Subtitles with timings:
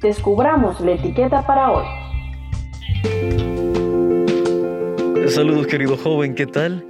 [0.00, 1.84] descubramos la etiqueta para hoy.
[5.28, 6.84] Saludos querido joven, ¿qué tal?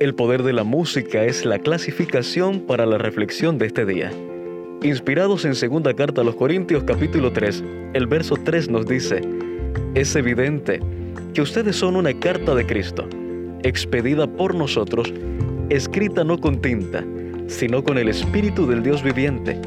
[0.00, 4.10] El poder de la música es la clasificación para la reflexión de este día.
[4.82, 7.62] Inspirados en segunda carta a los Corintios capítulo 3,
[7.94, 9.20] el verso 3 nos dice,
[9.94, 10.80] es evidente
[11.32, 13.08] que ustedes son una carta de Cristo,
[13.62, 15.12] expedida por nosotros,
[15.70, 17.04] escrita no con tinta,
[17.46, 19.60] sino con el Espíritu del Dios viviente,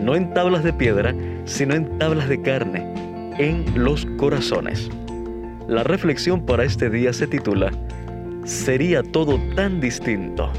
[0.00, 1.14] no en tablas de piedra,
[1.44, 2.86] sino en tablas de carne,
[3.38, 4.90] en los corazones.
[5.68, 7.72] La reflexión para este día se titula
[8.44, 10.50] Sería todo tan distinto.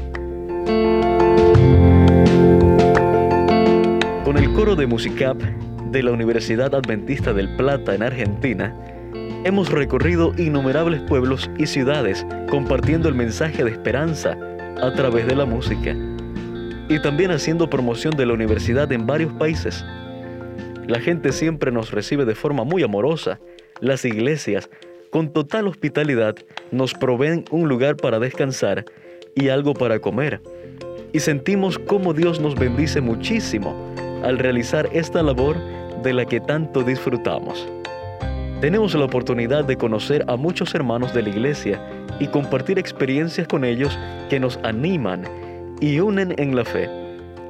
[4.24, 5.36] Con el coro de Musicap
[5.90, 8.74] de la Universidad Adventista del Plata en Argentina,
[9.44, 14.36] hemos recorrido innumerables pueblos y ciudades compartiendo el mensaje de esperanza
[14.82, 15.94] a través de la música
[16.88, 19.84] y también haciendo promoción de la universidad en varios países.
[20.88, 23.40] La gente siempre nos recibe de forma muy amorosa.
[23.80, 24.70] Las iglesias
[25.10, 26.36] con total hospitalidad
[26.70, 28.84] nos proveen un lugar para descansar
[29.34, 30.40] y algo para comer.
[31.12, 33.74] Y sentimos cómo Dios nos bendice muchísimo
[34.22, 35.56] al realizar esta labor
[36.02, 37.66] de la que tanto disfrutamos.
[38.60, 41.80] Tenemos la oportunidad de conocer a muchos hermanos de la iglesia
[42.20, 43.98] y compartir experiencias con ellos
[44.30, 45.24] que nos animan
[45.80, 46.88] y unen en la fe,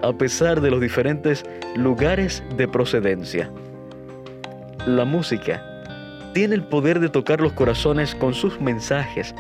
[0.03, 1.45] a pesar de los diferentes
[1.75, 3.51] lugares de procedencia.
[4.87, 5.63] La música
[6.33, 9.35] tiene el poder de tocar los corazones con sus mensajes.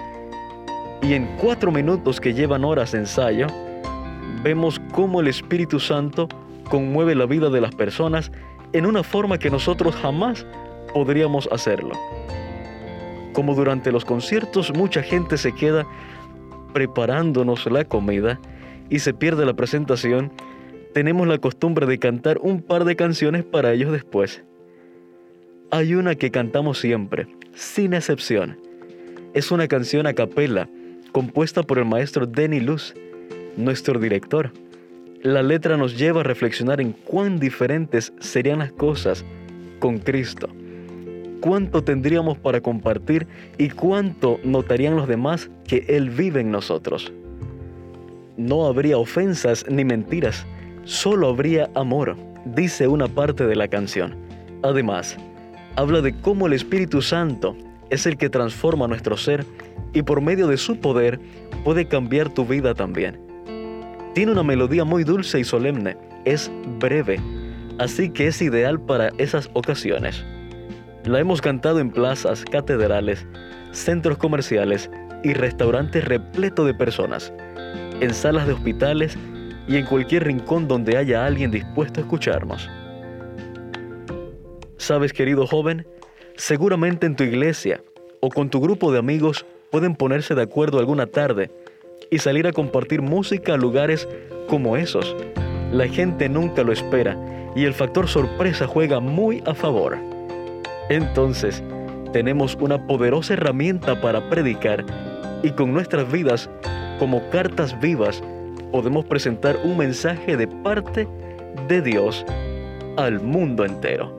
[1.02, 3.46] Y en cuatro minutos que llevan horas de ensayo,
[4.42, 6.28] vemos cómo el Espíritu Santo
[6.68, 8.32] conmueve la vida de las personas
[8.72, 10.46] en una forma que nosotros jamás
[10.92, 11.92] podríamos hacerlo.
[13.32, 15.86] Como durante los conciertos mucha gente se queda
[16.72, 18.40] preparándonos la comida
[18.88, 20.32] y se pierde la presentación,
[20.94, 24.42] tenemos la costumbre de cantar un par de canciones para ellos después.
[25.70, 28.58] Hay una que cantamos siempre, sin excepción.
[29.34, 30.68] Es una canción a capela,
[31.12, 32.94] compuesta por el maestro Denny Luz,
[33.56, 34.52] nuestro director.
[35.22, 39.24] La letra nos lleva a reflexionar en cuán diferentes serían las cosas
[39.80, 40.48] con Cristo.
[41.40, 43.26] Cuánto tendríamos para compartir
[43.58, 47.12] y cuánto notarían los demás que Él vive en nosotros.
[48.36, 50.46] No habría ofensas ni mentiras,
[50.84, 54.14] solo habría amor, dice una parte de la canción.
[54.62, 55.16] Además,
[55.76, 57.56] habla de cómo el Espíritu Santo
[57.88, 59.46] es el que transforma nuestro ser
[59.94, 61.18] y por medio de su poder
[61.64, 63.18] puede cambiar tu vida también.
[64.14, 65.96] Tiene una melodía muy dulce y solemne,
[66.26, 67.18] es breve,
[67.78, 70.24] así que es ideal para esas ocasiones.
[71.04, 73.26] La hemos cantado en plazas, catedrales,
[73.72, 74.90] centros comerciales
[75.22, 77.32] y restaurantes repletos de personas,
[78.00, 79.16] en salas de hospitales
[79.68, 82.70] y en cualquier rincón donde haya alguien dispuesto a escucharnos.
[84.76, 85.86] Sabes, querido joven,
[86.36, 87.82] seguramente en tu iglesia
[88.20, 91.50] o con tu grupo de amigos pueden ponerse de acuerdo alguna tarde
[92.10, 94.06] y salir a compartir música a lugares
[94.48, 95.16] como esos.
[95.72, 97.16] La gente nunca lo espera
[97.56, 99.98] y el factor sorpresa juega muy a favor.
[100.88, 101.62] Entonces,
[102.12, 104.84] tenemos una poderosa herramienta para predicar
[105.42, 106.48] y con nuestras vidas
[106.98, 108.22] como cartas vivas
[108.72, 111.06] podemos presentar un mensaje de parte
[111.68, 112.24] de Dios
[112.96, 114.12] al mundo entero.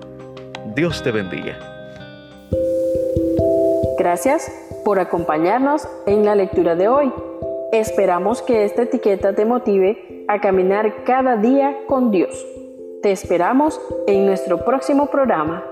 [0.76, 1.58] Dios te bendiga.
[3.98, 4.52] Gracias
[4.86, 7.12] por acompañarnos en la lectura de hoy.
[7.72, 12.46] Esperamos que esta etiqueta te motive a caminar cada día con Dios.
[13.02, 15.64] Te esperamos en nuestro próximo programa.